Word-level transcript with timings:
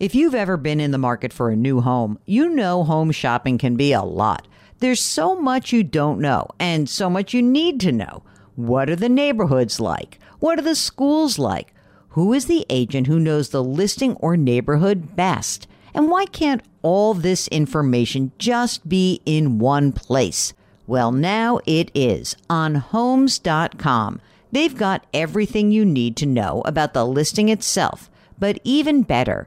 If 0.00 0.14
you've 0.14 0.34
ever 0.34 0.56
been 0.56 0.80
in 0.80 0.92
the 0.92 0.96
market 0.96 1.30
for 1.30 1.50
a 1.50 1.56
new 1.56 1.82
home, 1.82 2.18
you 2.24 2.48
know 2.48 2.84
home 2.84 3.10
shopping 3.10 3.58
can 3.58 3.76
be 3.76 3.92
a 3.92 4.00
lot. 4.00 4.48
There's 4.78 5.02
so 5.02 5.38
much 5.38 5.74
you 5.74 5.82
don't 5.82 6.20
know 6.20 6.48
and 6.58 6.88
so 6.88 7.10
much 7.10 7.34
you 7.34 7.42
need 7.42 7.80
to 7.80 7.92
know. 7.92 8.22
What 8.56 8.88
are 8.88 8.96
the 8.96 9.10
neighborhoods 9.10 9.78
like? 9.78 10.18
What 10.38 10.58
are 10.58 10.62
the 10.62 10.74
schools 10.74 11.38
like? 11.38 11.74
Who 12.10 12.32
is 12.32 12.46
the 12.46 12.64
agent 12.70 13.08
who 13.08 13.20
knows 13.20 13.50
the 13.50 13.62
listing 13.62 14.14
or 14.14 14.38
neighborhood 14.38 15.16
best? 15.16 15.68
And 15.92 16.08
why 16.08 16.24
can't 16.24 16.62
all 16.80 17.12
this 17.12 17.46
information 17.48 18.32
just 18.38 18.88
be 18.88 19.20
in 19.26 19.58
one 19.58 19.92
place? 19.92 20.54
Well, 20.86 21.12
now 21.12 21.60
it 21.66 21.90
is 21.94 22.36
on 22.48 22.76
homes.com. 22.76 24.22
They've 24.50 24.76
got 24.78 25.04
everything 25.12 25.70
you 25.70 25.84
need 25.84 26.16
to 26.16 26.26
know 26.26 26.62
about 26.64 26.94
the 26.94 27.04
listing 27.04 27.50
itself, 27.50 28.08
but 28.38 28.58
even 28.64 29.02
better, 29.02 29.46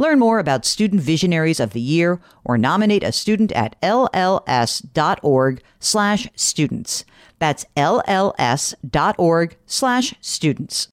Learn 0.00 0.18
more 0.18 0.38
about 0.38 0.64
Student 0.64 1.02
Visionaries 1.02 1.60
of 1.60 1.74
the 1.74 1.80
Year 1.80 2.22
or 2.42 2.56
nominate 2.56 3.04
a 3.04 3.12
student 3.12 3.52
at 3.52 3.78
lls.org 3.82 5.62
slash 5.78 6.26
students. 6.34 7.04
That's 7.38 7.66
lls.org 7.76 9.56
slash 9.66 10.14
students. 10.22 10.88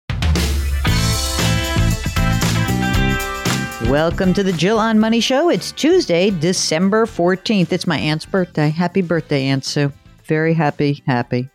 Welcome 3.89 4.33
to 4.33 4.43
the 4.43 4.53
Jill 4.57 4.77
on 4.77 4.99
Money 4.99 5.21
Show. 5.21 5.49
It's 5.49 5.71
Tuesday, 5.71 6.29
December 6.29 7.05
14th. 7.05 7.71
It's 7.71 7.87
my 7.87 7.97
aunt's 7.97 8.25
birthday. 8.25 8.67
Happy 8.67 9.01
birthday, 9.01 9.45
Aunt 9.45 9.63
Sue. 9.63 9.93
Very 10.25 10.53
happy, 10.53 11.01
happy. 11.07 11.49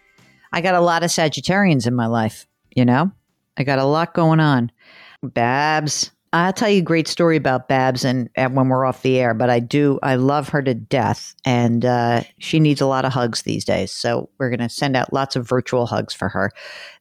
I 0.54 0.62
got 0.62 0.74
a 0.74 0.80
lot 0.80 1.02
of 1.02 1.10
Sagittarians 1.10 1.86
in 1.86 1.94
my 1.94 2.06
life, 2.06 2.46
you 2.74 2.86
know? 2.86 3.12
I 3.58 3.64
got 3.64 3.78
a 3.78 3.84
lot 3.84 4.14
going 4.14 4.40
on. 4.40 4.72
Babs, 5.22 6.12
I'll 6.34 6.52
tell 6.52 6.70
you 6.70 6.78
a 6.78 6.82
great 6.82 7.08
story 7.08 7.36
about 7.36 7.68
Babs 7.68 8.06
and, 8.06 8.30
and, 8.36 8.56
when 8.56 8.70
we're 8.70 8.86
off 8.86 9.02
the 9.02 9.18
air, 9.18 9.34
but 9.34 9.50
I 9.50 9.60
do, 9.60 9.98
I 10.02 10.14
love 10.14 10.48
her 10.48 10.62
to 10.62 10.72
death. 10.72 11.34
And 11.44 11.84
uh, 11.84 12.22
she 12.38 12.58
needs 12.58 12.80
a 12.80 12.86
lot 12.86 13.04
of 13.04 13.12
hugs 13.12 13.42
these 13.42 13.66
days. 13.66 13.92
So 13.92 14.30
we're 14.38 14.48
going 14.48 14.60
to 14.60 14.70
send 14.70 14.96
out 14.96 15.12
lots 15.12 15.36
of 15.36 15.46
virtual 15.46 15.84
hugs 15.84 16.14
for 16.14 16.30
her. 16.30 16.50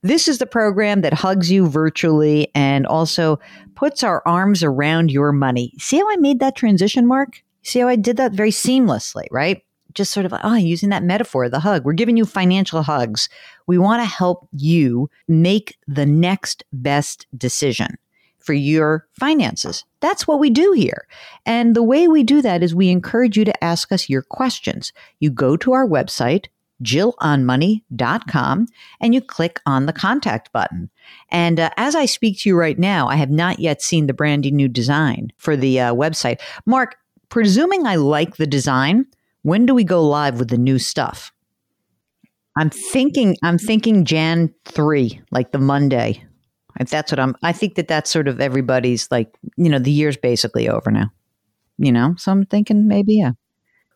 This 0.02 0.28
is 0.28 0.40
the 0.40 0.46
program 0.46 1.00
that 1.02 1.14
hugs 1.14 1.50
you 1.50 1.68
virtually 1.68 2.52
and 2.56 2.86
also 2.86 3.40
puts 3.76 4.04
our 4.04 4.22
arms 4.26 4.64
around 4.64 5.12
your 5.12 5.32
money. 5.32 5.74
See 5.78 5.98
how 5.98 6.12
I 6.12 6.18
made 6.18 6.42
that 6.42 6.58
transition, 6.58 7.08
Mark? 7.08 7.42
See 7.64 7.80
how 7.80 7.88
I 7.88 7.96
did 7.96 8.18
that 8.18 8.34
very 8.34 8.52
seamlessly, 8.52 9.28
right? 9.32 9.64
Just 9.94 10.12
sort 10.12 10.26
of, 10.26 10.34
oh, 10.44 10.56
using 10.56 10.90
that 10.90 11.04
metaphor, 11.04 11.48
the 11.48 11.60
hug. 11.60 11.86
We're 11.86 11.94
giving 11.94 12.18
you 12.18 12.26
financial 12.26 12.84
hugs. 12.84 13.30
We 13.66 13.78
want 13.78 14.02
to 14.02 14.06
help 14.06 14.50
you 14.52 15.10
make 15.30 15.78
the 15.88 16.06
next 16.06 16.66
best 16.74 17.28
decision 17.38 17.98
for 18.44 18.54
your 18.54 19.08
finances. 19.20 19.84
That's 20.00 20.28
what 20.28 20.40
we 20.40 20.50
do 20.50 20.72
here. 20.74 21.08
And 21.46 21.76
the 21.76 21.84
way 21.84 22.08
we 22.08 22.24
do 22.24 22.42
that 22.42 22.64
is 22.64 22.76
we 22.76 22.90
encourage 22.90 23.38
you 23.38 23.46
to 23.46 23.64
ask 23.64 23.92
us 23.92 24.10
your 24.10 24.22
questions. 24.22 24.94
You 25.20 25.30
go 25.30 25.58
to 25.58 25.74
our 25.74 25.88
website, 25.88 26.48
jillonmoney.com, 26.84 28.68
and 29.00 29.14
you 29.14 29.22
click 29.22 29.60
on 29.66 29.86
the 29.86 29.94
contact 29.94 30.52
button. 30.52 30.90
And 31.30 31.60
uh, 31.60 31.70
as 31.78 31.96
I 31.96 32.06
speak 32.06 32.40
to 32.40 32.50
you 32.50 32.58
right 32.58 32.80
now, 32.80 33.08
I 33.08 33.16
have 33.16 33.30
not 33.30 33.60
yet 33.60 33.82
seen 33.82 34.08
the 34.08 34.14
brandy 34.14 34.52
new 34.52 34.68
design 34.68 35.32
for 35.38 35.56
the 35.56 35.80
uh, 35.80 35.94
website. 35.94 36.40
Mark, 36.66 36.96
presuming 37.30 37.86
I 37.86 37.96
like 37.96 38.38
the 38.38 38.48
design, 38.48 39.06
when 39.44 39.66
do 39.66 39.74
we 39.74 39.84
go 39.84 40.08
live 40.08 40.40
with 40.40 40.50
the 40.50 40.58
new 40.58 40.80
stuff? 40.80 41.32
I'm 42.58 42.70
thinking 42.70 43.38
I'm 43.44 43.58
thinking 43.58 44.04
Jan 44.04 44.54
3, 44.66 45.22
like 45.32 45.52
the 45.52 45.58
Monday. 45.58 46.26
If 46.80 46.90
that's 46.90 47.12
what 47.12 47.20
I'm, 47.20 47.36
I 47.44 47.52
think 47.52 47.76
that 47.76 47.88
that's 47.88 48.10
sort 48.10 48.28
of 48.28 48.40
everybody's 48.40 49.10
like, 49.12 49.36
you 49.58 49.70
know, 49.70 49.80
the 49.80 49.92
year's 49.92 50.18
basically 50.18 50.70
over 50.70 50.92
now, 50.92 51.12
you 51.78 51.92
know? 51.92 52.16
So 52.18 52.32
I'm 52.32 52.46
thinking 52.46 52.88
maybe, 52.88 53.16
yeah. 53.16 53.32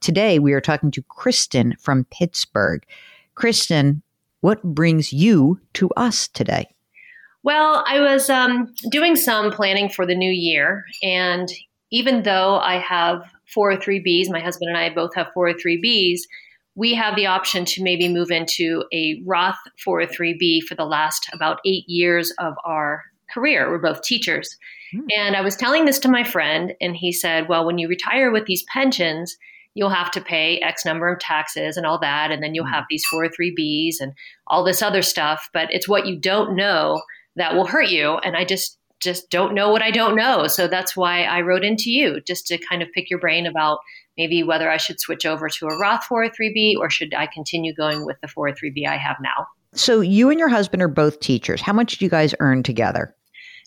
Today 0.02 0.40
we 0.40 0.54
are 0.54 0.62
talking 0.62 0.92
to 0.92 1.02
Kristen 1.04 1.76
from 1.80 2.06
Pittsburgh. 2.12 2.86
Kristen, 3.34 4.04
what 4.42 4.62
brings 4.64 5.12
you 5.12 5.60
to 5.74 5.90
us 5.98 6.28
today? 6.28 6.68
Well, 7.44 7.84
I 7.88 8.00
was 8.00 8.30
um, 8.30 8.74
doing 8.90 9.16
some 9.16 9.52
planning 9.52 9.90
for 9.90 10.06
the 10.06 10.16
new 10.16 10.32
year. 10.32 10.84
And 11.04 11.48
even 11.92 12.24
though 12.24 12.58
I 12.58 12.80
have 12.80 13.22
403Bs, 13.56 14.30
my 14.30 14.40
husband 14.40 14.70
and 14.70 14.78
I 14.78 14.90
both 14.94 15.14
have 15.16 15.28
403Bs, 15.36 16.22
we 16.76 16.94
have 16.94 17.16
the 17.16 17.26
option 17.26 17.66
to 17.66 17.84
maybe 17.84 18.08
move 18.08 18.32
into 18.32 18.84
a 18.94 19.22
Roth 19.26 19.58
403b 19.86 20.64
for 20.64 20.76
the 20.76 20.86
last 20.86 21.28
about 21.34 21.60
eight 21.66 21.86
years 21.88 22.32
of 22.38 22.54
our 22.66 23.04
career. 23.34 23.70
We're 23.70 23.80
both 23.80 24.02
teachers. 24.02 24.58
Mm. 24.94 25.06
And 25.18 25.36
I 25.36 25.42
was 25.42 25.56
telling 25.56 25.86
this 25.86 26.00
to 26.00 26.10
my 26.10 26.24
friend, 26.24 26.74
and 26.82 26.96
he 26.96 27.12
said, 27.12 27.48
Well, 27.48 27.66
when 27.66 27.78
you 27.78 27.88
retire 27.88 28.32
with 28.32 28.46
these 28.46 28.64
pensions, 28.72 29.36
you'll 29.74 29.90
have 29.90 30.12
to 30.12 30.22
pay 30.22 30.60
X 30.60 30.86
number 30.86 31.10
of 31.10 31.20
taxes 31.20 31.78
and 31.78 31.86
all 31.86 32.00
that. 32.00 32.32
And 32.32 32.44
then 32.44 32.54
you'll 32.56 32.66
hmm. 32.66 32.74
have 32.74 32.86
these 32.90 33.06
403bs 33.14 33.96
and 34.00 34.14
all 34.48 34.64
this 34.64 34.82
other 34.82 35.02
stuff. 35.02 35.50
But 35.54 35.70
it's 35.72 35.88
what 35.88 36.06
you 36.06 36.20
don't 36.20 36.56
know 36.56 37.02
that 37.36 37.56
will 37.56 37.68
hurt 37.68 37.90
you. 37.90 38.18
And 38.18 38.36
I 38.36 38.46
just, 38.46 38.80
just 39.02 39.30
don't 39.30 39.54
know 39.54 39.70
what 39.70 39.82
I 39.82 39.92
don't 39.92 40.16
know. 40.16 40.48
So 40.48 40.68
that's 40.68 40.96
why 40.96 41.24
I 41.24 41.42
wrote 41.42 41.66
into 41.66 41.92
you 41.92 42.22
just 42.22 42.48
to 42.48 42.58
kind 42.58 42.82
of 42.82 42.92
pick 42.94 43.10
your 43.10 43.20
brain 43.20 43.46
about 43.46 43.80
maybe 44.18 44.44
whether 44.44 44.70
I 44.70 44.78
should 44.78 45.00
switch 45.00 45.26
over 45.26 45.50
to 45.50 45.68
a 45.68 45.78
Roth 45.78 46.06
403b 46.10 46.78
or 46.78 46.90
should 46.90 47.14
I 47.14 47.28
continue 47.28 47.74
going 47.74 48.06
with 48.06 48.18
the 48.22 48.28
403b 48.28 48.88
I 48.88 48.98
have 48.98 49.18
now. 49.22 49.48
So 49.74 50.00
you 50.00 50.30
and 50.30 50.40
your 50.40 50.50
husband 50.50 50.82
are 50.82 50.88
both 50.88 51.20
teachers. 51.20 51.62
How 51.62 51.74
much 51.74 51.98
do 51.98 52.06
you 52.06 52.10
guys 52.10 52.34
earn 52.40 52.64
together? 52.64 53.16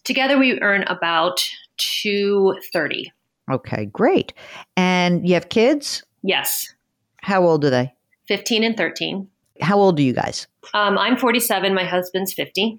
Together 0.04 0.38
we 0.38 0.60
earn 0.60 0.84
about 0.84 1.40
230. 1.78 3.12
Okay, 3.50 3.86
great. 3.86 4.32
And 4.76 5.26
you 5.26 5.34
have 5.34 5.48
kids? 5.48 6.02
Yes. 6.22 6.72
How 7.18 7.44
old 7.44 7.64
are 7.64 7.70
they? 7.70 7.92
15 8.28 8.64
and 8.64 8.76
13. 8.76 9.28
How 9.60 9.78
old 9.78 9.98
are 9.98 10.02
you 10.02 10.12
guys? 10.12 10.46
Um, 10.74 10.98
I'm 10.98 11.16
47. 11.16 11.74
My 11.74 11.84
husband's 11.84 12.32
50. 12.32 12.78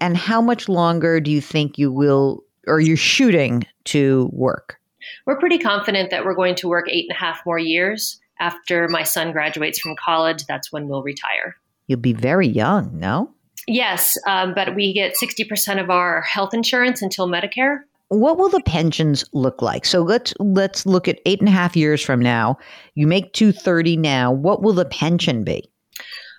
And 0.00 0.16
how 0.16 0.40
much 0.40 0.68
longer 0.68 1.20
do 1.20 1.30
you 1.30 1.40
think 1.40 1.78
you 1.78 1.92
will, 1.92 2.42
or 2.66 2.80
you're 2.80 2.96
shooting 2.96 3.64
to 3.86 4.28
work? 4.32 4.79
We're 5.26 5.38
pretty 5.38 5.58
confident 5.58 6.10
that 6.10 6.24
we're 6.24 6.34
going 6.34 6.54
to 6.56 6.68
work 6.68 6.88
eight 6.88 7.06
and 7.08 7.16
a 7.16 7.20
half 7.20 7.44
more 7.46 7.58
years. 7.58 8.20
After 8.38 8.88
my 8.88 9.02
son 9.02 9.32
graduates 9.32 9.78
from 9.78 9.94
college, 10.02 10.46
that's 10.46 10.72
when 10.72 10.88
we'll 10.88 11.02
retire. 11.02 11.56
You'll 11.86 12.00
be 12.00 12.14
very 12.14 12.48
young, 12.48 12.98
no? 12.98 13.30
Yes, 13.66 14.16
um, 14.26 14.54
but 14.54 14.74
we 14.74 14.94
get 14.94 15.14
60% 15.14 15.80
of 15.80 15.90
our 15.90 16.22
health 16.22 16.54
insurance 16.54 17.02
until 17.02 17.28
Medicare. 17.28 17.80
What 18.08 18.38
will 18.38 18.48
the 18.48 18.62
pensions 18.62 19.24
look 19.32 19.62
like? 19.62 19.84
So 19.84 20.02
let's 20.02 20.34
let's 20.40 20.84
look 20.84 21.06
at 21.06 21.20
eight 21.26 21.38
and 21.38 21.48
a 21.48 21.52
half 21.52 21.76
years 21.76 22.02
from 22.02 22.18
now. 22.18 22.58
You 22.96 23.06
make 23.06 23.32
two 23.34 23.52
thirty 23.52 23.96
now. 23.96 24.32
What 24.32 24.62
will 24.62 24.72
the 24.72 24.84
pension 24.84 25.44
be? 25.44 25.70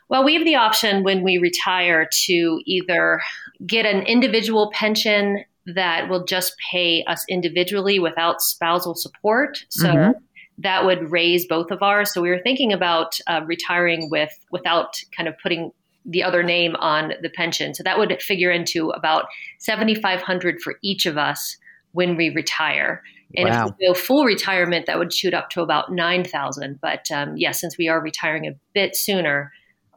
Well, 0.10 0.26
we 0.26 0.34
have 0.34 0.44
the 0.44 0.56
option 0.56 1.04
when 1.04 1.24
we 1.24 1.38
retire 1.38 2.10
to 2.26 2.60
either 2.66 3.22
get 3.66 3.86
an 3.86 4.02
individual 4.02 4.70
pension 4.74 5.46
that 5.66 6.10
will 6.10 6.26
just 6.26 6.54
pay 6.72 7.04
us 7.06 7.24
individually 7.30 8.00
without 8.00 8.42
spousal 8.42 8.96
support. 8.96 9.60
So 9.70 9.94
Mhm. 9.94 10.14
that 10.58 10.86
would 10.86 11.12
raise 11.12 11.48
both 11.48 11.72
of 11.72 11.82
ours. 11.82 12.14
So 12.14 12.22
we 12.22 12.30
were 12.30 12.42
thinking 12.42 12.74
about 12.74 13.18
uh, 13.28 13.42
retiring 13.46 14.10
with 14.10 14.32
without 14.52 14.96
kind 15.16 15.30
of 15.30 15.36
putting 15.42 15.72
the 16.06 16.24
other 16.24 16.42
name 16.42 16.76
on 16.78 17.14
the 17.22 17.30
pension. 17.30 17.74
So 17.76 17.84
that 17.84 18.00
would 18.00 18.22
figure 18.22 18.50
into 18.52 18.90
about 18.90 19.26
seventy 19.60 19.94
five 19.96 20.22
hundred 20.22 20.60
for 20.62 20.76
each 20.82 21.06
of 21.06 21.18
us 21.18 21.58
when 21.92 22.16
we 22.16 22.30
retire. 22.30 23.04
And 23.38 23.48
Wow. 23.50 23.68
if 23.68 23.76
we 23.80 23.88
go 23.88 23.94
full 23.94 24.26
retirement, 24.26 24.88
that 24.88 24.98
would 25.00 25.14
shoot 25.14 25.34
up 25.34 25.50
to 25.52 25.62
about 25.62 25.92
nine 25.92 26.24
thousand. 26.24 26.80
But 26.82 27.10
um, 27.12 27.38
yeah, 27.38 27.52
since 27.52 27.78
we 27.78 27.88
are 27.88 28.02
retiring 28.02 28.48
a 28.48 28.56
bit 28.74 28.96
sooner, 28.96 29.52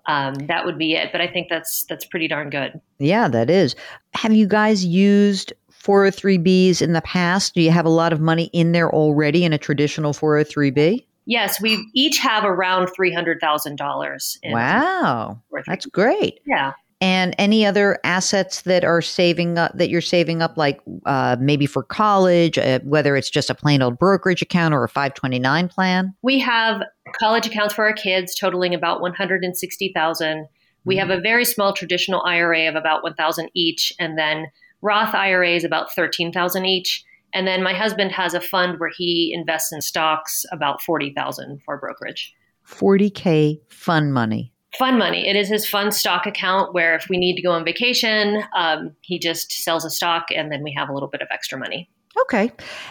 um, 0.07 0.35
that 0.47 0.65
would 0.65 0.79
be 0.79 0.95
it. 0.95 1.11
But 1.13 1.21
I 1.21 1.27
think 1.27 1.49
that's 1.49 1.85
that's 1.85 2.05
pretty 2.05 2.29
darn 2.29 2.51
good. 2.51 2.81
Yeah, 2.99 3.29
that 3.29 3.51
is. 3.51 3.75
Have 4.15 4.33
you 4.33 4.47
guys 4.47 4.85
used 4.85 5.53
403bs 5.73 6.83
in 6.83 6.93
the 6.93 7.03
past? 7.03 7.55
Do 7.55 7.63
you 7.63 7.71
have 7.71 7.87
a 7.87 7.91
lot 7.91 8.13
of 8.13 8.21
money 8.21 8.51
in 8.53 8.73
there 8.73 8.93
already 8.93 9.45
in 9.45 9.53
a 9.53 9.59
traditional 9.59 10.13
403b? 10.13 11.05
Yes, 11.27 11.61
we 11.61 11.89
each 11.95 12.19
have 12.19 12.45
around 12.45 12.89
three 12.95 13.13
hundred 13.13 13.41
thousand 13.41 13.77
dollars. 13.77 14.39
Wow, 14.45 15.41
that's 15.67 15.87
great. 15.87 16.41
yeah. 16.47 16.73
And 17.05 17.35
any 17.37 17.67
other 17.67 17.99
assets 18.03 18.63
that 18.63 18.83
are 18.83 19.03
saving 19.03 19.59
up 19.59 19.77
that 19.77 19.91
you're 19.91 20.01
saving 20.01 20.41
up, 20.41 20.57
like 20.57 20.81
uh, 21.05 21.37
maybe 21.39 21.67
for 21.67 21.83
college, 21.83 22.57
uh, 22.57 22.79
whether 22.83 23.15
it's 23.15 23.29
just 23.29 23.51
a 23.51 23.55
plain 23.55 23.83
old 23.83 23.99
brokerage 23.99 24.41
account 24.41 24.73
or 24.73 24.85
a 24.85 24.89
529 24.89 25.69
plan? 25.69 26.15
We 26.23 26.39
have 26.39 26.81
college 27.21 27.47
accounts 27.47 27.75
for 27.75 27.85
our 27.85 27.93
kids 27.93 28.35
totaling 28.35 28.73
about 28.73 29.03
160,000. 29.03 30.49
We 30.87 30.97
have 30.97 31.11
a 31.11 31.21
very 31.21 31.45
small 31.45 31.75
traditional 31.75 32.23
IRA 32.25 32.71
of 32.71 32.75
about 32.75 33.03
1,000 33.03 33.51
each 33.53 33.93
and 34.01 34.17
then 34.17 34.47
Roth 34.81 35.15
IRAs 35.15 35.63
about 35.63 35.93
13,000 35.95 36.65
each. 36.65 37.05
And 37.35 37.47
then 37.47 37.63
my 37.63 37.75
husband 37.75 38.13
has 38.13 38.33
a 38.33 38.41
fund 38.41 38.81
where 38.81 38.93
he 38.97 39.31
invests 39.35 39.75
in 39.75 39.83
stocks 39.83 40.47
about 40.51 40.81
40,000 40.81 41.61
for 41.67 41.77
brokerage. 41.77 42.33
40K 42.67 43.61
fun 43.69 44.11
money. 44.11 44.54
Fun 44.79 44.99
money. 44.99 45.29
It 45.29 45.37
is 45.37 45.49
his 45.49 45.67
fun 45.69 45.93
stock 45.93 46.27
account 46.27 46.75
where 46.75 46.95
if 46.97 47.09
we 47.09 47.17
need 47.17 47.37
to 47.37 47.43
go 47.43 47.53
on 47.53 47.65
vacation, 47.65 48.43
um, 48.57 48.95
he 49.03 49.19
just 49.19 49.53
sells 49.53 49.85
a 49.85 49.91
stock 49.91 50.27
and 50.35 50.51
then 50.51 50.63
we 50.63 50.73
have 50.77 50.89
a 50.89 50.93
little 50.93 51.09
bit 51.09 51.23
of 51.23 51.29
extra 51.31 51.59
money. 51.59 51.89
Okay. 52.23 52.51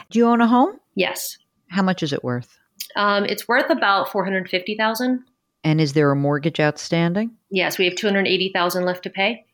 Do 0.10 0.20
you 0.20 0.28
own 0.28 0.42
a 0.42 0.48
home? 0.48 0.80
Yes. 0.96 1.38
How 1.70 1.82
much 1.82 2.04
is 2.04 2.14
it 2.14 2.24
worth? 2.24 2.58
Um, 2.96 3.26
it's 3.26 3.48
worth 3.48 3.70
about 3.70 4.12
450,000. 4.12 5.24
And 5.66 5.82
is 5.82 5.94
there 5.94 6.12
a 6.12 6.16
mortgage 6.16 6.60
outstanding? 6.60 7.32
Yes, 7.50 7.78
we 7.78 7.86
have 7.86 7.96
280,000 7.96 8.86
left 8.86 9.04
to 9.04 9.10
pay. 9.10 9.46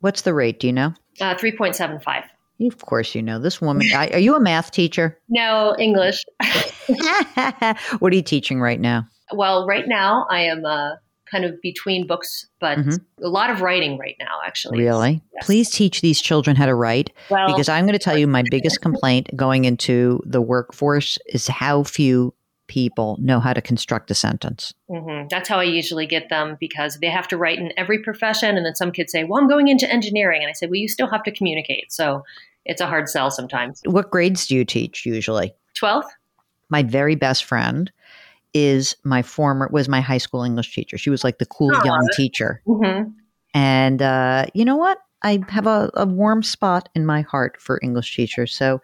What's 0.00 0.22
the 0.22 0.34
rate? 0.34 0.60
Do 0.60 0.66
you 0.66 0.72
know? 0.72 0.92
Uh, 1.20 1.34
3.75. 1.34 2.24
Of 2.66 2.78
course, 2.84 3.14
you 3.14 3.22
know 3.22 3.38
this 3.38 3.60
woman. 3.60 3.86
I- 3.94 4.08
Are 4.08 4.18
you 4.18 4.34
a 4.36 4.40
math 4.40 4.70
teacher? 4.70 5.18
No, 5.28 5.74
English. 5.78 6.22
what 8.00 8.12
are 8.12 8.16
you 8.16 8.22
teaching 8.22 8.60
right 8.60 8.80
now? 8.80 9.06
well, 9.32 9.64
right 9.66 9.86
now 9.86 10.26
I 10.28 10.40
am 10.42 10.64
uh, 10.66 10.94
kind 11.30 11.44
of 11.44 11.60
between 11.62 12.06
books, 12.06 12.46
but 12.60 12.78
Mhm. 12.78 13.00
a 13.22 13.28
lot 13.28 13.50
of 13.50 13.60
writing 13.60 13.96
right 13.98 14.16
now, 14.18 14.38
actually. 14.44 14.78
Really? 14.80 15.22
Yes. 15.34 15.46
Please 15.46 15.70
teach 15.70 16.00
these 16.00 16.20
children 16.20 16.56
how 16.56 16.66
to 16.66 16.74
write 16.74 17.10
Well, 17.30 17.46
because 17.46 17.68
I'm 17.68 17.84
going 17.86 17.98
to 17.98 18.04
tell 18.04 18.16
you 18.18 18.26
my 18.26 18.42
biggest 18.50 18.80
complaint 18.82 19.28
going 19.36 19.64
into 19.64 20.20
the 20.26 20.40
workforce 20.42 21.18
is 21.26 21.46
how 21.46 21.82
few 21.84 22.34
people 22.66 23.16
know 23.20 23.40
how 23.40 23.52
to 23.52 23.60
construct 23.60 24.10
a 24.12 24.14
sentence. 24.14 24.72
mhm, 24.88 25.28
that's 25.28 25.48
how 25.48 25.58
I 25.58 25.64
usually 25.64 26.06
get 26.06 26.28
them 26.28 26.56
because 26.60 26.98
they 27.00 27.08
have 27.08 27.26
to 27.28 27.36
write 27.36 27.58
in 27.58 27.72
every 27.76 27.98
profession. 27.98 28.56
And 28.56 28.64
then 28.64 28.74
some 28.76 28.92
kids 28.92 29.10
say, 29.12 29.24
Well, 29.24 29.40
I'm 29.42 29.48
going 29.48 29.66
into 29.68 29.90
engineering. 29.90 30.42
And 30.42 30.48
I 30.48 30.52
say, 30.52 30.66
Well, 30.66 30.76
you 30.76 30.86
still 30.88 31.08
have 31.08 31.22
to 31.24 31.32
communicate. 31.32 31.92
So 31.92 32.22
it's 32.64 32.80
a 32.80 32.86
hard 32.86 33.08
sell 33.08 33.30
sometimes. 33.30 33.80
What 33.86 34.10
grades 34.10 34.46
do 34.46 34.54
you 34.54 34.64
teach 34.64 35.04
usually? 35.04 35.52
12th? 35.80 36.08
My 36.68 36.84
very 36.84 37.16
best 37.16 37.42
friend 37.44 37.90
is 38.54 38.96
my 39.04 39.22
former 39.22 39.68
was 39.72 39.88
my 39.88 40.00
high 40.00 40.18
school 40.18 40.42
English 40.42 40.74
teacher. 40.74 40.98
She 40.98 41.10
was 41.10 41.24
like 41.24 41.38
the 41.38 41.46
cool 41.46 41.74
Aw. 41.74 41.84
young 41.84 42.08
teacher. 42.16 42.62
Mm-hmm. 42.66 43.10
And 43.54 44.02
uh, 44.02 44.46
you 44.54 44.64
know 44.64 44.76
what? 44.76 44.98
I 45.22 45.42
have 45.48 45.66
a, 45.66 45.90
a 45.94 46.06
warm 46.06 46.42
spot 46.42 46.88
in 46.94 47.04
my 47.04 47.22
heart 47.22 47.60
for 47.60 47.78
English 47.82 48.14
teachers. 48.14 48.54
So 48.54 48.80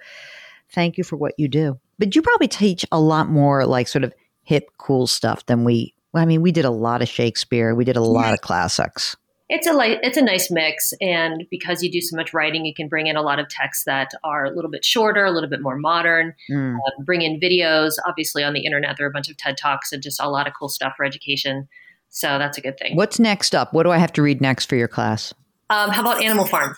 thank 0.70 0.98
you 0.98 1.04
for 1.04 1.16
what 1.16 1.34
you 1.38 1.48
do. 1.48 1.78
But 1.98 2.14
you 2.14 2.22
probably 2.22 2.48
teach 2.48 2.84
a 2.92 3.00
lot 3.00 3.28
more 3.28 3.64
like 3.64 3.88
sort 3.88 4.04
of 4.04 4.12
hip, 4.42 4.70
cool 4.78 5.06
stuff 5.06 5.46
than 5.46 5.64
we. 5.64 5.94
I 6.14 6.24
mean, 6.24 6.42
we 6.42 6.52
did 6.52 6.64
a 6.64 6.70
lot 6.70 7.02
of 7.02 7.08
Shakespeare. 7.08 7.74
We 7.74 7.84
did 7.84 7.96
a 7.96 8.02
lot 8.02 8.32
of 8.32 8.40
classics. 8.40 9.16
It's 9.48 9.66
a 9.66 9.72
li- 9.72 9.98
it's 10.02 10.16
a 10.16 10.22
nice 10.22 10.50
mix, 10.50 10.92
and 11.00 11.44
because 11.50 11.82
you 11.82 11.90
do 11.90 12.00
so 12.00 12.16
much 12.16 12.34
writing, 12.34 12.64
you 12.64 12.74
can 12.74 12.88
bring 12.88 13.06
in 13.06 13.14
a 13.16 13.22
lot 13.22 13.38
of 13.38 13.48
texts 13.48 13.84
that 13.84 14.10
are 14.24 14.44
a 14.44 14.50
little 14.50 14.70
bit 14.70 14.84
shorter, 14.84 15.24
a 15.24 15.30
little 15.30 15.48
bit 15.48 15.62
more 15.62 15.76
modern. 15.76 16.34
Mm. 16.50 16.76
Uh, 16.76 17.02
bring 17.04 17.22
in 17.22 17.38
videos. 17.38 17.92
Obviously, 18.06 18.42
on 18.42 18.54
the 18.54 18.64
internet, 18.64 18.96
there 18.96 19.06
are 19.06 19.10
a 19.10 19.12
bunch 19.12 19.30
of 19.30 19.36
TED 19.36 19.56
talks 19.56 19.92
and 19.92 20.02
just 20.02 20.20
a 20.20 20.28
lot 20.28 20.48
of 20.48 20.52
cool 20.58 20.68
stuff 20.68 20.94
for 20.96 21.04
education. 21.04 21.68
So 22.08 22.38
that's 22.38 22.58
a 22.58 22.60
good 22.60 22.76
thing. 22.78 22.96
What's 22.96 23.20
next 23.20 23.54
up? 23.54 23.72
What 23.72 23.84
do 23.84 23.90
I 23.90 23.98
have 23.98 24.12
to 24.14 24.22
read 24.22 24.40
next 24.40 24.66
for 24.66 24.74
your 24.76 24.88
class? 24.88 25.32
Um, 25.70 25.90
how 25.90 26.00
about 26.00 26.22
Animal 26.22 26.46
Farm? 26.46 26.76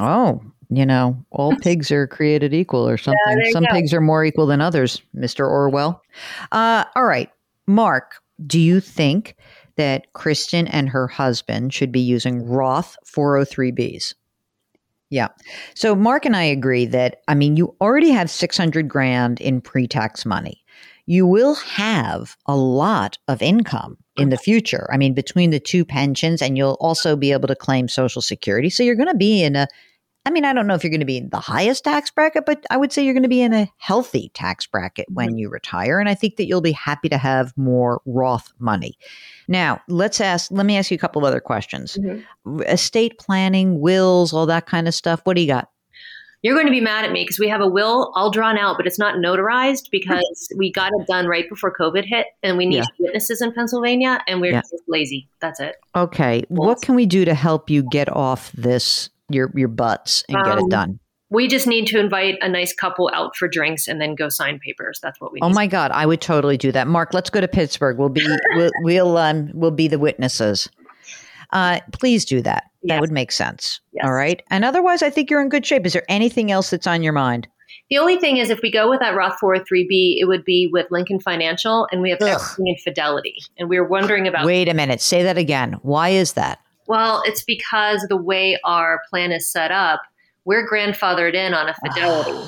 Oh, 0.00 0.40
you 0.70 0.86
know, 0.86 1.16
all 1.30 1.56
pigs 1.62 1.90
are 1.90 2.06
created 2.06 2.54
equal 2.54 2.88
or 2.88 2.96
something. 2.96 3.18
there 3.26 3.46
you 3.46 3.52
Some 3.52 3.64
go. 3.64 3.72
pigs 3.72 3.92
are 3.92 4.00
more 4.00 4.24
equal 4.24 4.46
than 4.46 4.60
others, 4.60 5.02
Mr. 5.16 5.40
Orwell. 5.48 6.02
Uh, 6.52 6.84
all 6.96 7.04
right. 7.04 7.30
Mark, 7.66 8.16
do 8.46 8.60
you 8.60 8.80
think 8.80 9.36
that 9.76 10.12
Kristen 10.12 10.66
and 10.68 10.88
her 10.88 11.08
husband 11.08 11.72
should 11.72 11.92
be 11.92 12.00
using 12.00 12.46
Roth 12.46 12.96
403Bs? 13.06 14.14
Yeah. 15.10 15.28
So 15.74 15.94
Mark 15.94 16.24
and 16.24 16.34
I 16.34 16.44
agree 16.44 16.86
that, 16.86 17.20
I 17.28 17.34
mean, 17.34 17.56
you 17.56 17.76
already 17.80 18.10
have 18.10 18.30
600 18.30 18.88
grand 18.88 19.40
in 19.40 19.60
pre 19.60 19.86
tax 19.86 20.24
money. 20.24 20.64
You 21.04 21.26
will 21.26 21.54
have 21.56 22.36
a 22.46 22.56
lot 22.56 23.18
of 23.28 23.42
income 23.42 23.98
in 24.16 24.30
the 24.30 24.36
future. 24.36 24.88
I 24.92 24.96
mean, 24.96 25.14
between 25.14 25.50
the 25.50 25.60
two 25.60 25.84
pensions, 25.84 26.40
and 26.40 26.56
you'll 26.56 26.78
also 26.80 27.16
be 27.16 27.32
able 27.32 27.48
to 27.48 27.56
claim 27.56 27.88
Social 27.88 28.22
Security. 28.22 28.70
So 28.70 28.82
you're 28.82 28.94
going 28.94 29.08
to 29.08 29.14
be 29.14 29.42
in 29.42 29.56
a, 29.56 29.66
I 30.24 30.30
mean, 30.30 30.44
I 30.44 30.52
don't 30.52 30.68
know 30.68 30.74
if 30.74 30.84
you're 30.84 30.90
going 30.90 31.00
to 31.00 31.06
be 31.06 31.16
in 31.16 31.30
the 31.30 31.40
highest 31.40 31.82
tax 31.82 32.10
bracket, 32.10 32.44
but 32.46 32.64
I 32.70 32.76
would 32.76 32.92
say 32.92 33.04
you're 33.04 33.12
going 33.14 33.24
to 33.24 33.28
be 33.28 33.42
in 33.42 33.52
a 33.52 33.68
healthy 33.78 34.30
tax 34.34 34.66
bracket 34.66 35.06
when 35.10 35.36
you 35.36 35.48
retire. 35.48 35.98
And 35.98 36.08
I 36.08 36.14
think 36.14 36.36
that 36.36 36.46
you'll 36.46 36.60
be 36.60 36.70
happy 36.72 37.08
to 37.08 37.18
have 37.18 37.52
more 37.56 38.00
Roth 38.06 38.52
money. 38.60 38.96
Now, 39.48 39.80
let's 39.88 40.20
ask, 40.20 40.50
let 40.52 40.64
me 40.64 40.76
ask 40.78 40.92
you 40.92 40.94
a 40.94 40.98
couple 40.98 41.20
of 41.20 41.26
other 41.26 41.40
questions. 41.40 41.98
Mhm. 42.00 42.22
Estate 42.68 43.18
planning, 43.18 43.80
wills, 43.80 44.32
all 44.32 44.46
that 44.46 44.66
kind 44.66 44.86
of 44.86 44.94
stuff. 44.94 45.20
What 45.24 45.34
do 45.34 45.42
you 45.42 45.48
got? 45.48 45.68
You're 46.42 46.54
going 46.54 46.66
to 46.66 46.72
be 46.72 46.80
mad 46.80 47.04
at 47.04 47.12
me 47.12 47.22
because 47.22 47.38
we 47.38 47.48
have 47.48 47.60
a 47.60 47.68
will 47.68 48.12
all 48.16 48.30
drawn 48.30 48.58
out, 48.58 48.76
but 48.76 48.86
it's 48.86 48.98
not 48.98 49.16
notarized 49.16 49.88
because 49.92 50.48
we 50.56 50.70
got 50.72 50.90
it 51.00 51.06
done 51.08 51.26
right 51.26 51.48
before 51.48 51.72
COVID 51.72 52.04
hit, 52.04 52.26
and 52.44 52.56
we 52.56 52.66
need 52.66 52.76
Yeah. 52.78 52.84
witnesses 52.98 53.40
in 53.42 53.52
Pennsylvania, 53.52 54.20
and 54.28 54.40
we're 54.40 54.52
Yeah. 54.52 54.60
just 54.60 54.82
lazy. 54.88 55.28
That's 55.40 55.58
it. 55.60 55.76
Okay. 55.96 56.44
What 56.48 56.80
can 56.82 56.94
we 56.96 57.06
do 57.06 57.24
to 57.24 57.34
help 57.34 57.70
you 57.70 57.84
get 57.90 58.08
off 58.08 58.50
this, 58.52 59.08
your, 59.32 59.52
your 59.54 59.68
butts 59.68 60.24
and 60.28 60.36
get 60.44 60.58
Um, 60.58 60.66
it 60.66 60.70
done? 60.70 60.98
We 61.30 61.48
just 61.48 61.66
need 61.66 61.86
to 61.86 61.98
invite 61.98 62.36
a 62.42 62.48
nice 62.48 62.74
couple 62.74 63.10
out 63.14 63.36
for 63.36 63.48
drinks 63.48 63.88
and 63.88 64.00
then 64.00 64.14
go 64.14 64.28
sign 64.28 64.58
papers. 64.58 65.00
That's 65.02 65.18
what 65.18 65.32
we. 65.32 65.38
Oh 65.40 65.48
my 65.48 65.66
God, 65.66 65.90
I 65.90 66.04
would 66.04 66.20
totally 66.20 66.58
do 66.58 66.70
that. 66.72 66.86
Mark, 66.86 67.14
let's 67.14 67.30
go 67.30 67.40
to 67.40 67.48
Pittsburgh. 67.48 67.98
We'll 67.98 68.10
be 68.10 68.26
we'll 68.54 68.70
we'll, 68.82 69.16
um, 69.16 69.50
we'll 69.54 69.70
be 69.70 69.88
the 69.88 69.98
witnesses. 69.98 70.68
Uh, 71.52 71.80
please 71.92 72.24
do 72.24 72.42
that. 72.42 72.64
That 72.84 73.00
would 73.00 73.12
make 73.12 73.30
sense. 73.32 73.80
Yes. 73.92 74.04
All 74.04 74.12
right. 74.12 74.42
And 74.50 74.64
otherwise, 74.64 75.02
I 75.02 75.10
think 75.10 75.30
you're 75.30 75.40
in 75.40 75.48
good 75.48 75.64
shape. 75.64 75.86
Is 75.86 75.92
there 75.92 76.04
anything 76.08 76.50
else 76.50 76.70
that's 76.70 76.86
on 76.86 77.02
your 77.02 77.12
mind? 77.12 77.46
The 77.90 77.98
only 77.98 78.18
thing 78.18 78.38
is, 78.38 78.48
if 78.50 78.60
we 78.62 78.70
go 78.70 78.88
with 78.88 79.00
that 79.00 79.14
Roth 79.14 79.36
403b, 79.42 80.16
it 80.18 80.26
would 80.26 80.44
be 80.44 80.68
with 80.72 80.86
Lincoln 80.90 81.20
Financial, 81.20 81.86
and 81.92 82.00
we 82.00 82.10
have 82.10 82.22
everything 82.22 82.68
in 82.68 82.76
Fidelity. 82.76 83.36
And 83.58 83.68
we 83.68 83.78
were 83.78 83.86
wondering 83.86 84.26
about. 84.26 84.46
Wait 84.46 84.68
a 84.68 84.74
minute. 84.74 85.00
Say 85.00 85.22
that 85.22 85.36
again. 85.36 85.74
Why 85.82 86.08
is 86.08 86.32
that? 86.32 86.58
Well, 86.92 87.22
it's 87.24 87.42
because 87.42 88.04
the 88.10 88.18
way 88.18 88.58
our 88.64 89.00
plan 89.08 89.32
is 89.32 89.48
set 89.48 89.70
up, 89.70 90.02
we're 90.44 90.68
grandfathered 90.68 91.32
in 91.34 91.54
on 91.54 91.70
a 91.70 91.74
Fidelity. 91.74 92.38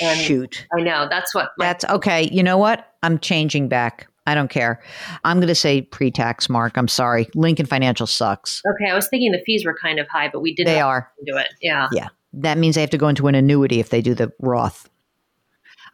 And- 0.00 0.20
Shoot. 0.20 0.66
I 0.76 0.82
know 0.82 1.08
that's 1.10 1.34
what. 1.34 1.50
My, 1.58 1.66
That's 1.66 1.84
okay. 1.86 2.28
You 2.30 2.44
know 2.44 2.56
what? 2.58 2.94
I'm 3.02 3.18
changing 3.18 3.66
back. 3.68 4.06
I 4.24 4.36
don't 4.36 4.50
care. 4.50 4.80
I'm 5.24 5.38
going 5.38 5.48
to 5.48 5.54
say 5.56 5.82
pre-tax. 5.82 6.48
Mark. 6.48 6.76
I'm 6.78 6.86
sorry. 6.86 7.28
Lincoln 7.34 7.66
Financial 7.66 8.06
sucks. 8.06 8.62
okay, 8.74 8.88
I 8.88 8.94
was 8.94 9.08
thinking 9.08 9.32
the 9.32 9.42
fees 9.44 9.64
were 9.64 9.74
kind 9.80 9.98
of 9.98 10.06
high, 10.06 10.28
but 10.32 10.42
we 10.42 10.54
didn't 10.54 10.72
They 10.74 10.80
are. 10.80 11.10
do 11.26 11.36
it. 11.36 11.48
Yeah. 11.60 11.88
Yeah. 11.90 12.08
That 12.34 12.56
means 12.56 12.76
they 12.76 12.82
have 12.82 12.90
to 12.90 12.98
go 12.98 13.08
into 13.08 13.26
an 13.26 13.34
annuity 13.34 13.80
if 13.80 13.88
they 13.90 14.00
do 14.02 14.14
the 14.14 14.30
Roth. 14.38 14.88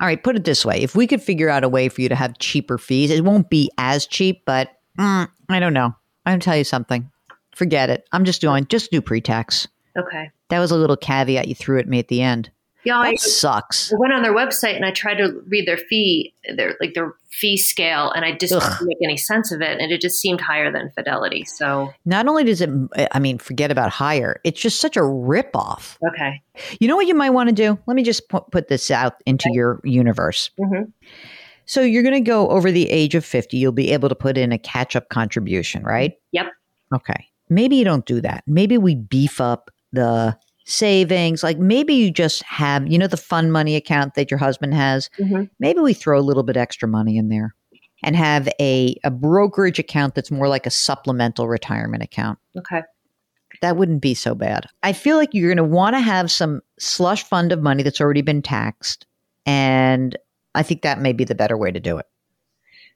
All 0.01 0.07
right, 0.07 0.23
put 0.23 0.37
it 0.37 0.45
this 0.45 0.63
way. 0.67 0.83
If 0.83 0.95
we 0.97 1.07
could 1.07 1.23
figure 1.23 1.49
out 1.49 1.63
a 1.65 1.69
way 1.71 1.89
for 1.89 2.03
you 2.03 2.09
to 2.11 2.17
have 2.17 2.37
cheaper 2.39 2.77
fees, 2.77 3.11
it 3.11 3.25
won't 3.25 3.49
be 3.49 3.71
as 3.79 4.05
cheap, 4.07 4.43
but 4.45 4.69
mm, 4.99 5.29
I 5.49 5.61
don't 5.61 5.73
know. 5.73 5.95
I'm 6.27 6.33
going 6.33 6.41
to 6.41 6.45
tell 6.45 6.57
you 6.57 6.65
something. 6.65 7.11
Forget 7.55 7.91
it. 7.91 8.07
I'm 8.13 8.25
just 8.25 8.41
doing, 8.41 8.67
just 8.69 8.91
do 8.91 9.01
pre 9.01 9.21
tax. 9.21 9.69
Okay. 9.97 10.31
That 10.51 10.59
was 10.59 10.71
a 10.71 10.77
little 10.77 10.97
caveat 10.97 11.49
you 11.49 11.55
threw 11.55 11.79
at 11.79 11.89
me 11.89 11.99
at 11.99 12.09
the 12.09 12.21
end. 12.23 12.51
Yeah, 12.85 12.99
I, 12.99 13.13
That 13.13 13.21
sucks. 13.21 13.93
I 13.93 13.97
went 13.99 14.13
on 14.13 14.23
their 14.23 14.35
website 14.35 14.77
and 14.77 14.85
I 14.85 14.91
tried 14.91 15.15
to 15.15 15.41
read 15.49 15.67
their 15.67 15.79
fee, 15.79 16.35
their 16.55 16.77
like 16.83 16.93
their 16.93 17.15
fee 17.31 17.57
scale, 17.57 18.11
and 18.11 18.27
I 18.27 18.33
just 18.37 18.53
Ugh. 18.53 18.61
didn't 18.63 18.87
make 18.89 18.99
any 19.03 19.17
sense 19.17 19.51
of 19.53 19.63
it, 19.63 19.81
and 19.81 19.91
it 19.91 20.03
just 20.03 20.21
seemed 20.21 20.43
higher 20.43 20.71
than 20.71 20.91
Fidelity. 20.91 21.47
So 21.47 21.95
Not 22.05 22.29
only 22.29 22.45
does 22.45 22.61
it, 22.61 22.69
I 23.13 23.19
mean, 23.21 23.39
forget 23.39 23.71
about 23.71 23.89
higher. 23.91 24.39
It's 24.45 24.61
just 24.61 24.81
such 24.81 24.99
a 24.99 25.01
ripoff. 25.01 25.97
okay, 26.11 26.43
You 26.79 26.87
know 26.89 26.97
what 26.97 27.07
you 27.07 27.15
might 27.15 27.31
want 27.31 27.49
to 27.49 27.55
do? 27.55 27.79
Let 27.87 27.95
me 27.95 28.03
just 28.03 28.29
pu- 28.29 28.45
put 28.53 28.69
this 28.69 28.91
out 28.91 29.15
into 29.25 29.49
your 29.53 29.81
universe. 29.83 30.51
Mhm. 30.61 30.93
So 31.65 31.81
you're 31.81 32.03
going 32.03 32.15
to 32.15 32.21
go 32.21 32.51
over 32.51 32.71
the 32.71 32.91
age 32.91 33.15
of 33.15 33.25
50. 33.25 33.57
You'll 33.57 33.73
be 33.73 33.93
able 33.93 34.11
to 34.11 34.15
put 34.15 34.37
in 34.37 34.53
a 34.53 34.59
catch 34.59 34.95
up 34.95 35.09
contribution, 35.09 35.83
right? 35.85 36.13
Yep. 36.33 36.49
Okay. 36.95 37.29
Maybe 37.49 37.77
you 37.77 37.85
don't 37.85 38.07
do 38.07 38.21
that. 38.21 38.45
Maybe 38.47 38.79
we 38.79 38.95
beef 38.95 39.41
up 39.41 39.71
the 39.93 40.37
savings. 40.65 41.43
Like 41.43 41.59
maybe 41.59 41.95
you 41.95 42.11
just 42.11 42.43
have, 42.45 42.87
you 42.91 42.99
know, 42.99 43.07
the 43.07 43.17
fun 43.17 43.51
money 43.51 43.77
account 43.77 44.15
that 44.15 44.31
your 44.31 44.39
husband 44.39 44.75
has. 44.75 45.11
Mhm. 45.19 45.51
Maybe 45.59 45.81
we 45.81 45.93
throw 45.93 46.19
a 46.19 46.23
little 46.23 46.43
bit 46.43 46.57
extra 46.57 46.89
money 46.89 47.17
in 47.17 47.29
there 47.29 47.55
and 48.03 48.17
have 48.17 48.49
a, 48.61 48.97
a 49.05 49.11
brokerage 49.11 49.79
account 49.79 50.15
that's 50.15 50.31
more 50.31 50.49
like 50.49 50.67
a 50.67 50.71
supplemental 50.71 51.49
retirement 51.49 52.03
account 52.03 52.39
okay, 52.57 52.83
that 53.61 53.77
wouldn't 53.77 54.01
be 54.01 54.15
so 54.15 54.35
bad. 54.35 54.67
I 54.83 54.93
feel 54.93 55.17
like 55.17 55.35
you're 55.35 55.49
going 55.55 55.57
to 55.59 55.65
want 55.65 55.95
to 55.97 56.01
have 56.01 56.31
some 56.31 56.61
slush 56.79 57.25
fund 57.25 57.53
of 57.53 57.63
money 57.63 57.83
that's 57.83 58.01
already 58.01 58.23
been 58.23 58.43
taxed. 58.43 59.07
And 59.47 60.17
I 60.55 60.63
think 60.63 60.83
that 60.83 61.01
may 61.01 61.13
be 61.13 61.25
the 61.25 61.35
better 61.35 61.57
way 61.57 61.71
to 61.71 61.81
do 61.81 61.99
it. 61.99 62.07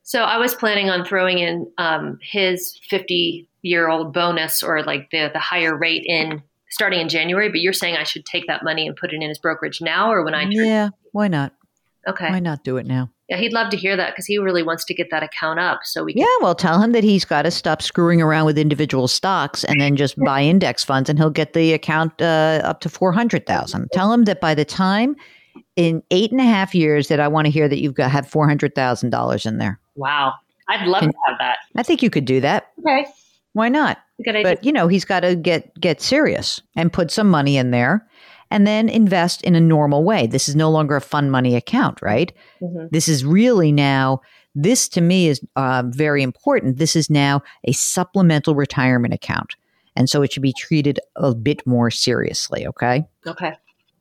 So 0.02 0.22
I 0.22 0.38
was 0.38 0.54
planning 0.54 0.88
on 0.90 1.04
throwing 1.04 1.38
in 1.38 1.70
um, 1.78 2.18
his 2.22 2.78
50 2.88 3.48
year 3.62 3.88
old 3.88 4.12
bonus 4.12 4.62
or 4.62 4.82
like 4.82 5.10
the, 5.10 5.30
the 5.32 5.38
higher 5.38 5.76
rate 5.76 6.04
in 6.06 6.42
starting 6.70 7.00
in 7.00 7.08
January, 7.08 7.48
but 7.48 7.60
you're 7.60 7.72
saying 7.72 7.96
I 7.96 8.04
should 8.04 8.24
take 8.24 8.46
that 8.46 8.62
money 8.62 8.86
and 8.86 8.96
put 8.96 9.12
it 9.12 9.16
in 9.16 9.28
his 9.28 9.38
brokerage 9.38 9.80
now 9.80 10.10
or 10.10 10.24
when 10.24 10.34
I? 10.34 10.46
Yeah, 10.48 10.90
why 11.12 11.28
not? 11.28 11.52
Okay. 12.06 12.30
Why 12.30 12.40
not 12.40 12.64
do 12.64 12.76
it 12.76 12.86
now? 12.86 13.10
Yeah, 13.28 13.36
he'd 13.36 13.52
love 13.52 13.68
to 13.70 13.76
hear 13.76 13.94
that 13.94 14.12
because 14.12 14.24
he 14.24 14.38
really 14.38 14.62
wants 14.62 14.86
to 14.86 14.94
get 14.94 15.10
that 15.10 15.22
account 15.22 15.60
up 15.60 15.80
so 15.84 16.02
we 16.02 16.14
can. 16.14 16.20
Yeah, 16.20 16.36
well, 16.40 16.54
tell 16.54 16.80
him 16.80 16.92
that 16.92 17.04
he's 17.04 17.26
got 17.26 17.42
to 17.42 17.50
stop 17.50 17.82
screwing 17.82 18.22
around 18.22 18.46
with 18.46 18.56
individual 18.56 19.06
stocks 19.06 19.64
and 19.64 19.78
then 19.78 19.96
just 19.96 20.16
buy 20.24 20.42
index 20.44 20.82
funds, 20.82 21.10
and 21.10 21.18
he'll 21.18 21.28
get 21.28 21.52
the 21.52 21.74
account 21.74 22.22
uh, 22.22 22.62
up 22.64 22.80
to 22.80 22.88
four 22.88 23.12
hundred 23.12 23.46
thousand. 23.46 23.88
Tell 23.92 24.10
him 24.10 24.24
that 24.24 24.40
by 24.40 24.54
the 24.54 24.64
time 24.64 25.14
in 25.76 26.02
eight 26.10 26.32
and 26.32 26.40
a 26.40 26.44
half 26.44 26.74
years 26.74 27.08
that 27.08 27.20
I 27.20 27.28
want 27.28 27.44
to 27.44 27.50
hear 27.50 27.68
that 27.68 27.80
you've 27.80 27.94
got 27.94 28.10
have 28.10 28.26
four 28.26 28.48
hundred 28.48 28.74
thousand 28.74 29.10
dollars 29.10 29.44
in 29.44 29.58
there. 29.58 29.78
Wow. 29.98 30.34
I'd 30.68 30.86
love 30.86 31.02
to 31.02 31.12
have 31.26 31.36
that. 31.38 31.58
I 31.76 31.82
think 31.82 32.02
you 32.02 32.10
could 32.10 32.24
do 32.24 32.40
that. 32.40 32.70
Okay. 32.80 33.06
Why 33.54 33.68
not? 33.68 33.98
Good 34.24 34.36
idea. 34.36 34.54
but 34.56 34.64
you 34.64 34.72
know 34.72 34.88
he's 34.88 35.04
got 35.04 35.20
to 35.20 35.36
get 35.36 35.72
get 35.80 36.00
serious 36.00 36.60
and 36.76 36.92
put 36.92 37.10
some 37.10 37.30
money 37.30 37.56
in 37.56 37.70
there 37.70 38.06
and 38.50 38.66
then 38.66 38.88
invest 38.88 39.42
in 39.42 39.54
a 39.54 39.60
normal 39.60 40.02
way 40.04 40.26
this 40.26 40.48
is 40.48 40.56
no 40.56 40.70
longer 40.70 40.96
a 40.96 41.00
fun 41.00 41.30
money 41.30 41.54
account 41.54 42.02
right 42.02 42.32
Mhm. 42.60 42.90
this 42.90 43.08
is 43.08 43.24
really 43.24 43.70
now 43.70 44.20
this 44.56 44.88
to 44.88 45.00
me 45.00 45.28
is 45.28 45.40
uh, 45.54 45.84
very 45.86 46.22
important 46.24 46.78
this 46.78 46.96
is 46.96 47.08
now 47.08 47.42
a 47.64 47.72
supplemental 47.72 48.56
retirement 48.56 49.14
account 49.14 49.54
and 49.94 50.10
so 50.10 50.22
it 50.22 50.32
should 50.32 50.42
be 50.42 50.52
treated 50.52 50.98
a 51.14 51.32
bit 51.34 51.64
more 51.64 51.88
seriously 51.90 52.66
okay 52.66 53.04
Okay. 53.24 53.52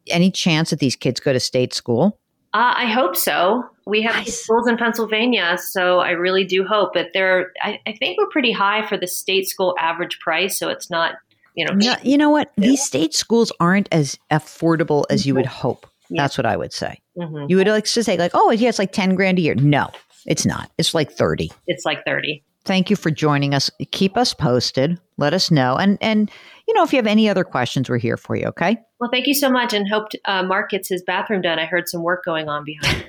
any 0.07 0.31
chance 0.31 0.71
that 0.71 0.79
these 0.79 0.95
kids 0.95 1.19
go 1.19 1.31
to 1.31 1.39
state 1.39 1.73
school 1.75 2.19
Uh, 2.57 2.73
I 2.75 2.85
hope 2.87 3.15
so. 3.15 3.63
We 3.85 4.01
have 4.01 4.15
Nice. 4.15 4.41
schools 4.41 4.67
in 4.67 4.77
Pennsylvania, 4.77 5.57
so 5.61 5.99
I 5.99 6.11
really 6.11 6.43
do 6.43 6.65
hope. 6.65 6.91
But 6.93 7.09
they're, 7.13 7.51
I, 7.61 7.79
I 7.85 7.91
think 7.93 8.17
we're 8.17 8.29
pretty 8.29 8.51
high 8.51 8.85
for 8.87 8.97
the 8.97 9.05
state 9.05 9.47
school 9.47 9.75
average 9.79 10.17
price, 10.19 10.57
so 10.57 10.69
it's 10.69 10.89
not, 10.89 11.13
you 11.55 11.65
know, 11.65 11.73
no, 11.75 11.93
you 12.01 12.17
know 12.17 12.31
what 12.31 12.51
these 12.57 12.83
state 12.83 13.13
schools 13.13 13.51
aren't 13.59 13.87
as 13.91 14.17
affordable 14.31 15.05
as 15.11 15.25
you 15.27 15.35
would 15.35 15.45
hope 15.45 15.85
Yeah. 16.09 16.21
that's 16.23 16.37
what 16.37 16.45
i 16.45 16.55
would 16.55 16.71
say 16.71 16.99
Mhm. 17.17 17.49
you 17.49 17.57
would 17.57 17.67
like 17.67 17.85
to 17.85 18.03
say 18.03 18.15
like 18.17 18.31
oh 18.35 18.51
yeah 18.51 18.69
it's 18.69 18.79
like 18.79 18.91
10 18.91 19.15
grand 19.15 19.39
a 19.39 19.41
year 19.41 19.55
no 19.55 19.89
it's 20.27 20.45
not 20.45 20.69
it's 20.77 20.93
like 20.93 21.11
30 21.11 21.51
it's 21.67 21.83
like 21.85 22.05
thirty. 22.05 22.43
Thank 22.67 22.89
you 22.89 22.95
for 22.95 23.09
joining 23.09 23.53
us. 23.55 23.71
Keep 23.91 24.17
us 24.17 24.33
posted. 24.33 24.99
Let 25.17 25.33
us 25.33 25.49
know. 25.49 25.77
And 25.77 25.97
and 26.01 26.29
you 26.67 26.73
know 26.73 26.83
if 26.83 26.93
you 26.93 26.97
have 26.97 27.07
any 27.07 27.29
other 27.29 27.43
questions 27.43 27.89
we're 27.89 27.97
here 27.97 28.17
for 28.17 28.35
you 28.35 28.45
okay? 28.47 28.77
Well, 28.99 29.09
thank 29.11 29.25
you 29.25 29.33
so 29.33 29.49
much, 29.49 29.73
and 29.73 29.87
hope 29.89 30.09
uh, 30.25 30.43
Mark 30.43 30.69
gets 30.69 30.89
his 30.89 31.01
bathroom 31.01 31.41
done. 31.41 31.57
I 31.57 31.65
heard 31.65 31.87
some 31.87 32.03
work 32.03 32.23
going 32.23 32.49
on 32.49 32.65
behind. 32.65 33.05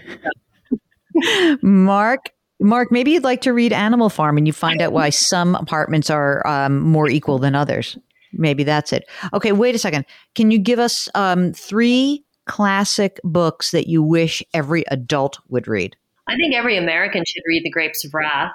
mark 1.62 2.31
mark 2.61 2.93
maybe 2.93 3.11
you'd 3.11 3.25
like 3.25 3.41
to 3.41 3.53
read 3.53 3.73
animal 3.73 4.09
farm 4.09 4.37
and 4.37 4.47
you 4.47 4.53
find 4.53 4.81
out 4.81 4.93
why 4.93 5.11
some 5.11 5.55
apartments 5.57 6.11
are 6.11 6.47
um, 6.47 6.81
more 6.81 7.09
equal 7.09 7.38
than 7.38 7.55
others. 7.55 7.99
Maybe 8.33 8.62
that's 8.62 8.93
it. 8.93 9.05
Okay 9.33 9.53
wait 9.53 9.75
a 9.75 9.79
second. 9.79 10.05
Can 10.35 10.50
you 10.50 10.59
give 10.59 10.79
us 10.79 11.09
um, 11.15 11.53
three 11.53 12.25
classic 12.47 13.21
books 13.25 13.73
that 13.73 13.88
you 13.88 14.03
wish 14.03 14.43
every 14.55 14.85
adult 14.88 15.38
would 15.49 15.67
read? 15.67 15.97
I 16.29 16.37
think 16.37 16.55
every 16.55 16.77
American 16.77 17.25
should 17.27 17.43
read 17.47 17.62
The 17.65 17.71
Grapes 17.71 18.05
of 18.05 18.12
Wrath. 18.12 18.53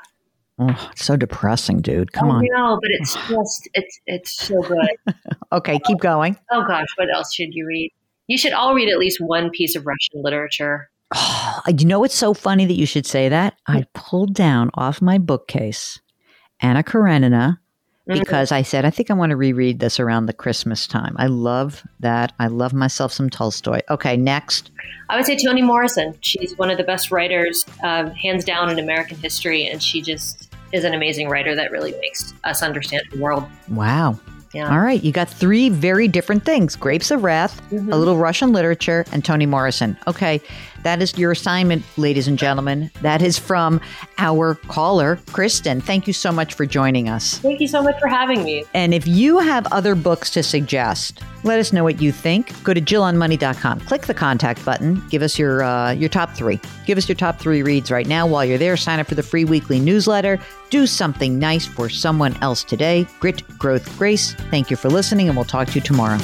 Oh 0.59 0.89
it's 0.91 1.05
so 1.05 1.15
depressing 1.15 1.81
dude 1.81 2.13
come 2.13 2.29
I 2.31 2.35
on 2.35 2.47
know, 2.51 2.79
but 2.81 2.91
it's 2.91 3.15
just 3.27 3.69
it's 3.73 3.99
it's 4.05 4.31
so 4.31 4.61
good. 4.61 5.15
okay 5.51 5.79
keep 5.85 5.99
going 5.99 6.37
oh 6.51 6.63
gosh, 6.67 6.87
what 6.95 7.07
else 7.13 7.33
should 7.33 7.53
you 7.53 7.65
read? 7.65 7.91
You 8.27 8.37
should 8.37 8.53
all 8.53 8.73
read 8.73 8.89
at 8.89 8.99
least 8.99 9.19
one 9.19 9.49
piece 9.49 9.75
of 9.75 9.85
Russian 9.85 10.21
literature. 10.21 10.89
Oh, 11.13 11.61
you 11.77 11.85
know 11.85 12.03
it's 12.03 12.15
so 12.15 12.33
funny 12.33 12.65
that 12.65 12.75
you 12.75 12.85
should 12.85 13.05
say 13.05 13.29
that? 13.29 13.55
I 13.67 13.85
pulled 13.93 14.33
down 14.33 14.69
off 14.75 15.01
my 15.01 15.17
bookcase 15.17 15.99
Anna 16.59 16.83
Karenina 16.83 17.59
Mhm. 18.09 18.19
because 18.19 18.51
I 18.51 18.61
said, 18.63 18.83
I 18.85 18.89
think 18.89 19.09
I 19.09 19.13
want 19.13 19.29
to 19.29 19.35
reread 19.37 19.79
this 19.79 19.99
around 19.99 20.25
the 20.25 20.33
Christmas 20.33 20.87
time. 20.87 21.15
I 21.17 21.27
love 21.27 21.83
that. 22.01 22.33
I 22.39 22.47
love 22.47 22.73
myself 22.73 23.13
some 23.13 23.29
Tolstoy. 23.29 23.79
Okay, 23.89 24.17
next. 24.17 24.71
I 25.09 25.15
would 25.15 25.25
say 25.25 25.37
Toni 25.37 25.61
Morrison. 25.61 26.13
She's 26.21 26.57
one 26.57 26.69
of 26.69 26.77
the 26.77 26.83
best 26.83 27.11
writers, 27.11 27.65
um, 27.83 28.11
hands 28.11 28.43
down, 28.43 28.69
in 28.69 28.77
American 28.79 29.17
history, 29.17 29.65
and 29.67 29.81
she 29.81 30.01
just 30.01 30.49
is 30.73 30.83
an 30.83 30.93
amazing 30.93 31.29
writer 31.29 31.55
that 31.55 31.71
really 31.71 31.93
makes 32.01 32.33
us 32.43 32.61
understand 32.61 33.03
the 33.11 33.19
world. 33.19 33.45
Wow. 33.69 34.19
Yeah. 34.53 34.69
All 34.71 34.81
right. 34.81 35.01
You 35.03 35.11
got 35.11 35.29
three 35.29 35.69
very 35.69 36.07
different 36.07 36.45
things 36.45 36.75
Grapes 36.75 37.09
of 37.09 37.23
Wrath, 37.23 37.59
Mhm. 37.71 37.91
a 37.91 37.95
little 37.95 38.17
Russian 38.17 38.51
literature, 38.51 39.05
and 39.11 39.23
Toni 39.23 39.45
Morrison. 39.45 39.97
Okay. 40.07 40.41
That 40.83 41.01
is 41.01 41.17
your 41.17 41.31
assignment, 41.31 41.83
ladies 41.97 42.27
and 42.27 42.37
gentlemen. 42.37 42.91
That 43.01 43.21
is 43.21 43.39
from 43.39 43.81
our 44.17 44.55
caller, 44.55 45.17
Kristen. 45.31 45.81
Thank 45.81 46.07
you 46.07 46.13
so 46.13 46.31
much 46.31 46.53
for 46.53 46.65
joining 46.65 47.09
us. 47.09 47.39
Thank 47.39 47.59
you 47.59 47.67
so 47.67 47.81
much 47.81 47.99
for 47.99 48.07
having 48.07 48.43
me. 48.43 48.65
And 48.73 48.93
if 48.93 49.07
you 49.07 49.39
have 49.39 49.65
other 49.71 49.95
books 49.95 50.29
to 50.31 50.43
suggest, 50.43 51.21
let 51.43 51.59
us 51.59 51.73
know 51.73 51.83
what 51.83 52.01
you 52.01 52.11
think. 52.11 52.61
Go 52.63 52.73
to 52.73 52.81
jillonmoney.com. 52.81 53.81
Click 53.81 54.03
the 54.03 54.13
contact 54.13 54.63
button. 54.63 55.05
Give 55.09 55.21
us 55.21 55.37
your 55.37 55.63
uh, 55.63 55.91
your 55.91 56.09
top 56.09 56.31
three. 56.31 56.59
Give 56.85 56.97
us 56.97 57.07
your 57.07 57.15
top 57.15 57.39
three 57.39 57.63
reads 57.63 57.91
right 57.91 58.07
now. 58.07 58.25
While 58.27 58.45
you're 58.45 58.57
there, 58.57 58.77
sign 58.77 58.99
up 58.99 59.07
for 59.07 59.15
the 59.15 59.23
free 59.23 59.45
weekly 59.45 59.79
newsletter. 59.79 60.39
Do 60.69 60.87
something 60.87 61.39
nice 61.39 61.65
for 61.65 61.89
someone 61.89 62.35
else 62.41 62.63
today. 62.63 63.07
Grit, 63.19 63.47
growth, 63.57 63.97
grace. 63.97 64.33
Thank 64.51 64.71
you 64.71 64.77
for 64.77 64.89
listening, 64.89 65.27
and 65.27 65.35
we'll 65.37 65.45
talk 65.45 65.67
to 65.67 65.75
you 65.75 65.81
tomorrow. 65.81 66.17